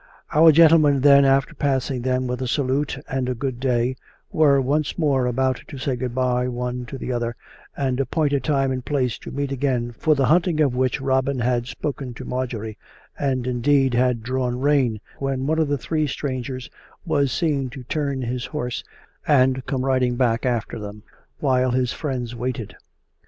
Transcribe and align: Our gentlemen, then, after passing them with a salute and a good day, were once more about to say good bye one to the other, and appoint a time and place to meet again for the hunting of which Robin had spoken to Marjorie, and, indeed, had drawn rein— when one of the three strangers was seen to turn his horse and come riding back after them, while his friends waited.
Our 0.33 0.51
gentlemen, 0.51 1.01
then, 1.01 1.25
after 1.25 1.53
passing 1.53 2.01
them 2.01 2.25
with 2.25 2.41
a 2.41 2.47
salute 2.47 2.97
and 3.07 3.29
a 3.29 3.35
good 3.35 3.59
day, 3.59 3.95
were 4.31 4.59
once 4.59 4.97
more 4.97 5.27
about 5.27 5.61
to 5.67 5.77
say 5.77 5.95
good 5.95 6.15
bye 6.15 6.47
one 6.47 6.87
to 6.87 6.97
the 6.97 7.11
other, 7.13 7.35
and 7.77 7.99
appoint 7.99 8.33
a 8.33 8.39
time 8.39 8.71
and 8.71 8.83
place 8.83 9.19
to 9.19 9.29
meet 9.29 9.51
again 9.51 9.91
for 9.91 10.15
the 10.15 10.25
hunting 10.25 10.59
of 10.59 10.73
which 10.73 10.99
Robin 10.99 11.37
had 11.37 11.67
spoken 11.67 12.15
to 12.15 12.25
Marjorie, 12.25 12.79
and, 13.19 13.45
indeed, 13.45 13.93
had 13.93 14.23
drawn 14.23 14.59
rein— 14.59 14.99
when 15.19 15.45
one 15.45 15.59
of 15.59 15.67
the 15.67 15.77
three 15.77 16.07
strangers 16.07 16.67
was 17.05 17.31
seen 17.31 17.69
to 17.69 17.83
turn 17.83 18.23
his 18.23 18.47
horse 18.47 18.83
and 19.27 19.67
come 19.67 19.85
riding 19.85 20.15
back 20.15 20.47
after 20.47 20.79
them, 20.79 21.03
while 21.41 21.69
his 21.69 21.93
friends 21.93 22.35
waited. 22.35 22.75